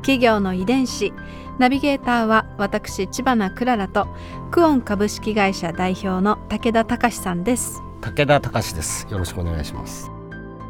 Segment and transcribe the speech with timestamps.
[0.00, 1.12] 企業の遺伝子
[1.58, 4.08] ナビゲーターは私千葉なクララと
[4.50, 9.06] クオン株式会社代表の武田隆さんです武田隆です。
[9.10, 10.10] よろしくお願いします。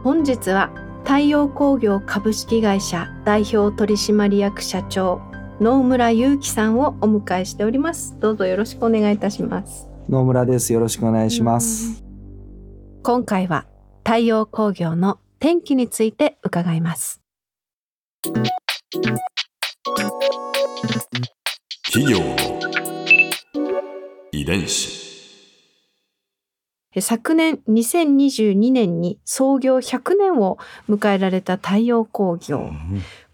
[0.02, 0.70] 本日は
[1.04, 5.20] 太陽工業株式会社代表取締役社長
[5.60, 10.72] 野村祐樹さんをお迎えしておりますどうぞよろしくお願いいたします野村です。
[10.72, 12.02] よろしくお願いします。
[13.02, 13.66] 今回は
[14.04, 17.22] 太陽工業の天気について伺います
[21.92, 22.36] 企業の
[24.32, 24.98] 遺伝子。
[26.96, 32.72] え昨年2022年に創業100年を迎えられた太陽工業。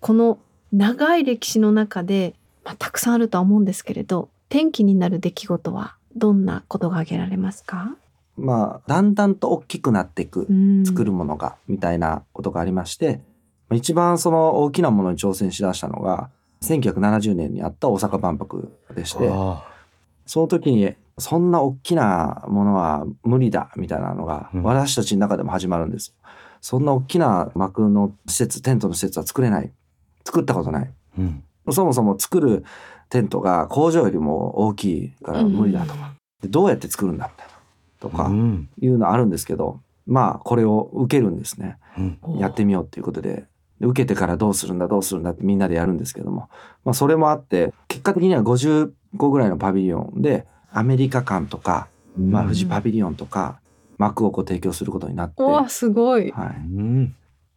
[0.01, 0.39] この
[0.73, 7.97] 長い歴史の中で、まあ、たくさんあるとは思うんですけれど転機になる出来事はどんなことが挙げられますか、
[8.37, 10.85] まあ、だんだんと大きくなっていく、うん。
[10.85, 13.36] 作るものが、みたいなことがありまして、まあ
[13.75, 16.31] 一番その大きなものに挑戦しだしたのが、
[16.63, 19.65] 1970年にあった大阪万博でして、あ
[20.27, 24.63] その時に、そんな大きなものは無理だ、みたいなのが、うん。
[24.63, 26.15] 私たちの中でも始まるんですよ。
[26.61, 29.71] そんな大きな幕の施設、テントの施設は作れない。
[30.25, 30.91] 作ったことない。
[31.19, 31.21] ー
[31.67, 31.73] うん。
[31.73, 32.65] そもそも作る
[33.09, 35.95] テントが工場よりも大きいから無理だと。
[35.95, 37.53] か、でどうやって作るんだみたいな
[38.01, 38.69] とかうん。
[38.81, 41.79] いうのあるんですけど、まあこれを受けるんですね。
[41.97, 42.39] うん。
[42.39, 43.47] やってみようっていうことでで
[43.81, 46.49] 受けてからどうするんだどうするんだってみんなでやるんですけども、
[46.85, 51.89] まあ、それもあって結果的には50個ぐらいのパビリオンでアメリカ館とか、
[52.19, 53.61] まあ、富士パビリオンとか
[53.99, 57.15] 幕をこう提供することになって、おはーすごい、い、うん。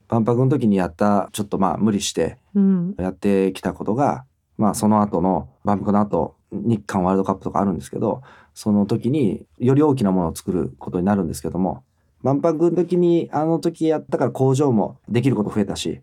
[0.08, 4.26] 万博の時にやったちょっとまあ無理してうん、やってきたことが、
[4.58, 8.22] まあその後の万博の後、日韓ワールドカップとかあるんですけど、
[8.54, 11.84] その時により大きなものを作ることになるんですけども、
[12.22, 16.02] 万博の時にあの時やったから工場もできること増えたし、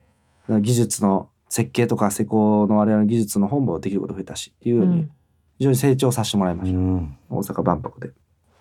[0.49, 5.11] 技術の設計とか施工の我々の技術の本もできること増えたしっていうようにうん
[5.59, 6.77] 非常に成長させてもらいました。
[6.77, 8.13] うん大阪万博で。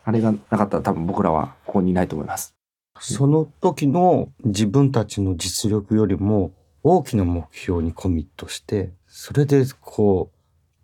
[0.04, 2.56] あれがなかったら多分僕らはここにいないと思います。
[3.00, 10.38] その時の自分たちの実力よりも大きな目標にコミットして、それでこう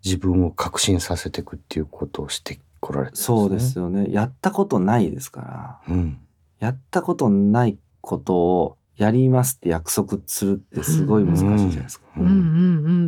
[0.04, 3.38] 自分を確信させていくっていうことをしてこられたんですね。
[3.38, 4.12] そうですよね。
[4.12, 5.40] やったことないですか
[5.88, 5.94] ら。
[5.94, 6.18] うん。
[6.62, 12.06] やったことないことをやりますって約束するってすごい難しいじゃないですか。
[12.16, 12.24] うん。
[12.24, 12.34] うんう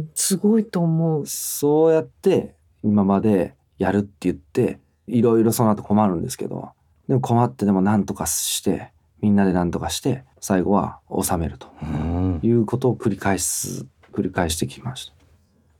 [0.00, 1.24] んすごいと思う。
[1.26, 6.70] そうやって今までやるって言っていろいろその後困るんですけど
[7.06, 11.68] でも困ってでも何とかしてみんなで何とかして最後は収めると。
[11.80, 12.40] うん。
[12.42, 15.12] いうことを繰り返す繰り返してきました。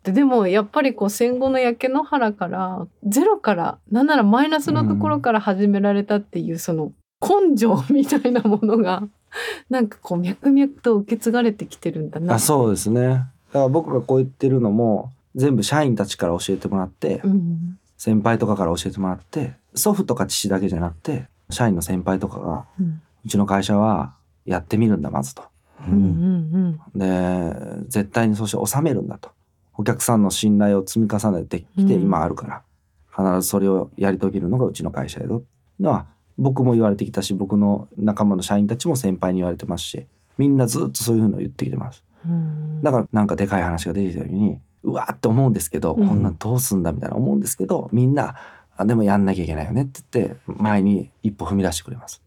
[0.04, 6.92] ででもやっぱりこう戦後の焼け野原からゼロからなんならマイナスのところから始められたっていうその
[7.26, 9.02] 根性みたいなものが
[9.70, 12.34] なんかこう脈々と受け継がれてきてるんだな。
[12.34, 13.08] あそうですね。
[13.08, 13.28] だか
[13.60, 24.12] ら僕がこう言ってるのも全部社員たちから教えてもらって、うん先輩とかから教えてもらって祖父とか父だけじゃなくて社員の先輩とかがうんうちの会社は
[24.44, 25.42] やってみるんだまずと。
[25.88, 29.30] ううんんうんで絶対にそして収めるんだと。
[29.76, 32.62] お客さんの信頼を積み重ねてきてうん今あるから、
[33.10, 35.46] 必ずそれをやり遂げるのがうちの会社やぞってい
[35.80, 36.06] うのは
[36.38, 40.06] 僕も言われてきたし僕の仲間の社員たちも先輩に言われてますし
[40.36, 42.04] みんなずっとそういうのを言ってきてます。
[42.26, 48.36] うんだからなんかでかい話が出てきた時にうわーって思うんですけど、うんこんなんどうすんだみたいな思うんですけどみんな
[48.76, 52.22] あでもやんなきゃいけないよねって言って前に一歩踏み出してくれます。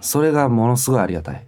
[0.00, 1.46] それがものすごいありがたい。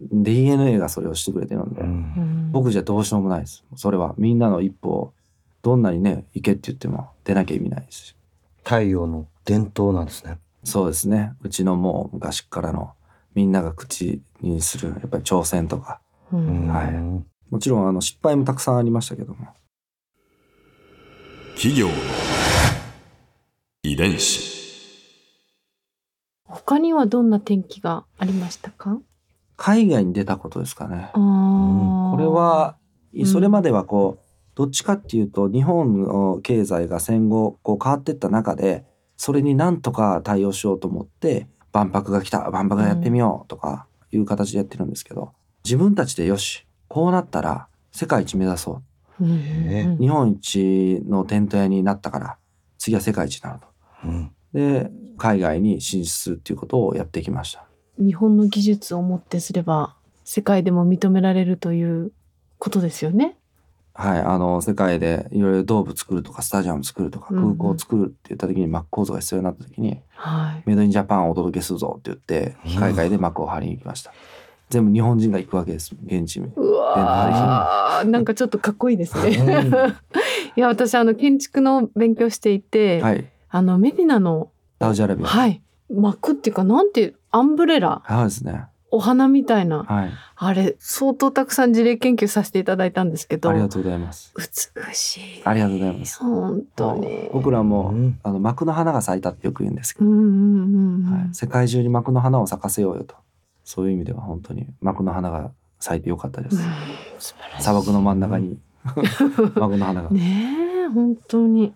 [0.00, 3.64] DNA がそれをしてくれてるんで、うんうん僕じゃどうしようもないです。
[3.76, 5.12] それはみんなの一歩を
[5.60, 8.16] どんなにね行けって言っても出なきゃ意味ないですし。
[8.64, 10.38] 太陽の伝統なんですね。
[10.64, 11.32] そうですね。
[11.42, 12.92] うちのもう昔からの
[13.34, 16.00] みんなが口にするやっぱり挑戦とか。
[16.32, 16.68] うん。
[16.68, 16.94] はい。
[16.94, 19.46] うんもちろんあの失敗もたくさんありましたけども。
[21.54, 21.94] 企業の
[23.82, 24.58] 遺伝子。
[26.44, 29.00] 他にはどんな転機がありましたか？
[29.56, 31.08] 海外に出たことですかね。
[31.14, 32.76] これは
[33.14, 33.26] うん。
[33.26, 38.84] それまではこうどっちかっていうと日本の経済が戦後こう変わっていった中で
[39.18, 45.32] それになんとか対応しようと思って万博が来た万博やってみようとかいう形でやってるんですけど
[45.64, 48.82] 自分たちでよしこうなったら世界一目指そ
[49.20, 52.38] うえ日本一のテント屋になったから
[52.78, 53.66] 次は世界一になると。
[54.04, 57.64] うんで海外に進出するっていうことをやってきました。
[57.98, 62.12] 日本の技術をもってすれば世界でも認められるという
[62.58, 63.36] ことですよね。
[64.00, 70.62] はい、あの世界でいろいろドーム作るとかスタジアム作るとか空港作るって言った時に膜構造が必要になった時にはい。
[70.66, 74.12] メイドインジャパンをお届けするぞって言って海外で幕を張りに行きました。
[74.70, 76.52] 全部日本人が行くわけです現地に。
[76.54, 79.36] うわーなんかちょっとかっこいいですね。
[79.36, 79.74] うん
[80.56, 84.50] いや私あの建築の勉強していて、はい、あのメディナの
[84.80, 85.26] サウジアラビア。
[85.26, 85.60] はい
[85.92, 88.66] 幕っていうかなんていうアンブレラそうですね。
[88.90, 94.32] お花みたいなはい、あれ相当たくさん事例研究させていただいたんですけどありがとうございます。
[94.36, 96.18] 美しいありがとうございます。
[96.20, 103.14] 本当に僕らも、うんあの幕の花が咲いたってよく言うんですけど、うんうんうんうん、はい、世界中に幕の花を咲かせようよと。
[103.64, 106.56] そういう意味では本当に幕の花が咲いてよかったです。
[106.56, 106.62] うん
[107.18, 108.58] 素晴らしい砂漠の真ん中に
[109.54, 110.10] 幕の花が。
[110.10, 111.74] ねえ本当に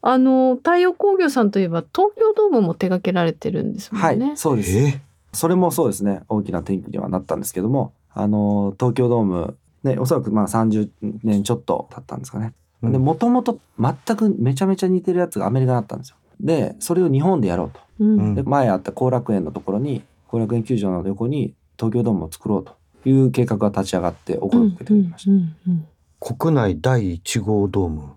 [0.00, 4.36] あの太陽工業さんといえば東京ドームも手掛けられてるんですもはい、んね。
[4.36, 4.78] そうです。
[4.78, 5.00] え
[5.38, 10.90] それもそうですね大きな転機にはなったんですけどもあの東京ドームねおそらくまあ30
[11.22, 12.52] 年ちょっと経ったんですかね。
[12.82, 16.16] うんでもともと全くめちゃめちゃ似てるやつがアメリカだったんですよ。
[16.40, 17.80] でそれを日本でやろうと。
[18.00, 22.76] うんうんで前あった後楽園のところに後楽園球場の横に東京ドームを作ろうと
[23.08, 25.30] いう計画が立ち上がってお声をかけていました。
[25.30, 25.86] うんうん
[26.20, 28.08] 国内第1号ドームうん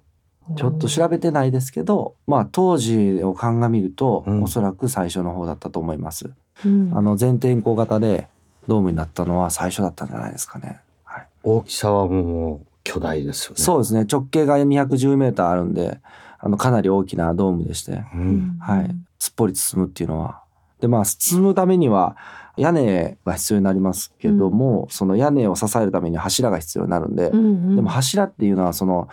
[0.58, 6.32] ちょっと調べてないですけど、まあ当時を鑑みると、うんおそらく最初の方だったと思います。
[6.66, 8.28] うんあの全天候型で
[8.68, 10.80] ドームになったのは最初だったんじゃないですかね。
[11.04, 13.56] はい、大きさはもう巨大ですよね。
[13.58, 14.06] そうですね。
[14.12, 16.00] 直径が210メーターあるんで、
[16.40, 18.06] あのかなり大きなドームでして、う。
[18.16, 20.42] うんんはい、すっぽり包むっていうのは。
[20.80, 22.18] でまあ包むためには
[22.58, 29.08] 屋根が必要になりますけども、その屋根を支えるために柱が必要になるんで、うんうんでも柱っていうのはその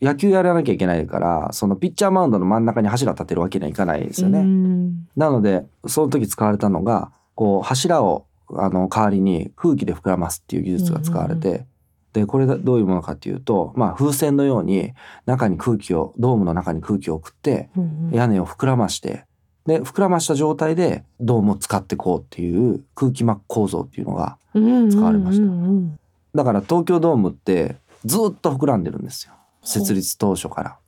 [0.00, 4.40] 野球やらなきゃいけないからそのピッチャーマウンドの真ん中に柱立てるわけにはいかないですよね。
[4.40, 5.08] うん。
[5.16, 11.66] なのでその時使われたのがこう柱をあの代わりに空気で膨らますっていう技術が使われて、
[12.12, 14.92] でこれがどういうものかっていうと、まあ、風船のように
[15.26, 19.24] 中に空気をドームの中に空気を送ってうん屋根を膨らまして
[19.66, 24.90] で膨らました状態でドームを使ってこうっていう空気膜構造っていうのがうん。
[24.90, 25.98] 使われました。
[26.34, 29.34] だから東京ドームってずっと膨らんでるんですよ
[29.68, 30.78] 設立当初から。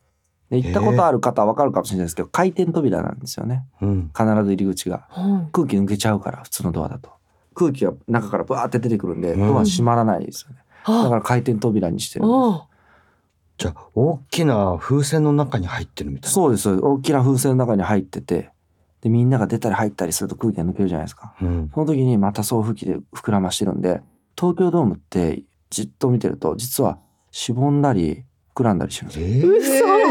[0.50, 3.65] で行ったことある方は分かるかもしれないですけど回転扉なんですよね。
[3.81, 4.11] うん。
[4.17, 5.06] 必ず入り口が。
[5.09, 5.50] はい。
[5.53, 7.11] 空気抜けちゃうから普通のドアだと。
[7.55, 9.49] 空気が中からバーって出てくるんでうん。
[9.53, 10.56] ドア閉まらないですよね、
[10.87, 12.37] だかあら回転扉にしてるんです。
[12.37, 12.67] あ
[13.59, 16.31] じゃあ大きな風船の中に入ってるみたいな。
[16.31, 16.85] そうですそうです。
[16.85, 18.50] 大きな風船の中に入ってて
[19.03, 21.35] でみんなが出たり入ったりすると空気が抜けるじゃないですか。
[21.41, 21.71] うん。
[21.75, 24.00] その時にまた送風機で膨らましてるんで
[24.37, 26.99] 東京ドームってじっと見てると実は
[27.31, 28.25] しぼんだり
[28.60, 29.76] 膨らんだりしてるんです。
[29.76, 30.10] よえ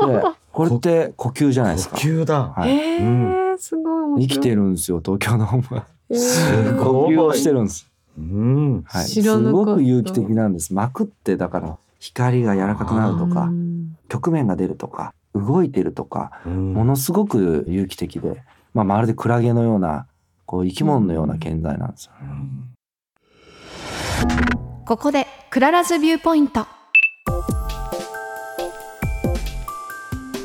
[0.00, 0.06] 嘘。
[0.08, 1.96] でこれって呼吸じゃないですか。
[1.96, 2.54] 呼吸だ。
[2.56, 2.70] はい。
[2.70, 4.28] えー、すごい面白い。
[4.28, 7.14] 生きてるんですよ東京ドームはすごい。
[7.16, 7.86] 呼吸をしてるんです。
[8.18, 8.82] うん。
[8.82, 10.72] はい、すごく有機的なんです。
[10.72, 16.72] 膜ってだから光が柔らかくなるとかうん曲面が出るとか動いてるとかうん。
[16.72, 18.42] ものすごく有機的で、
[18.72, 20.06] まあ、まるでクラゲのような
[20.46, 22.12] こう生き物のような建材なんですよ。
[24.86, 26.66] ここで Clara's Viewpoint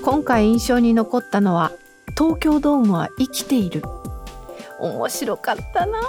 [0.03, 1.71] 今回印象に残ったのは
[2.17, 3.83] 東京ドームは生きている。
[4.79, 6.01] 面白かったな。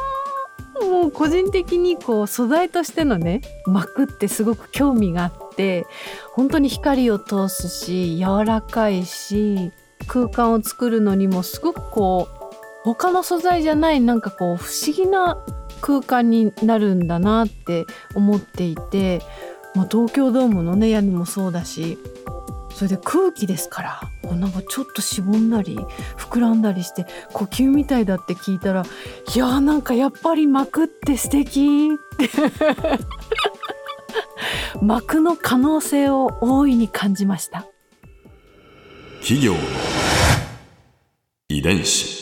[0.81, 5.87] もう個人的にこう素材としてのね膜ってすごく興味があって
[6.33, 9.71] 本当に光を通すし柔らかいし
[10.07, 15.45] 空間を作るのにもすごくこう他の素材じゃないなんかこう不思議な
[15.83, 17.85] 空間になるんだなって
[18.15, 19.21] 思っていて、
[19.75, 21.99] まあ、東京ドームのね屋根もそうだし
[22.83, 25.79] それで空気ですからこうなんかちょっとしぼんだり
[26.17, 32.29] 膨らんだりして呼吸みたいだって聞いたらいやーなんかやっぱり膜って素敵って
[34.83, 37.69] 膜の可能性を大いに感じました。
[39.21, 39.55] 企業
[41.49, 42.22] 遺伝子